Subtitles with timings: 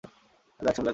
[0.59, 0.89] অ্যাজাক, শুনলে তো?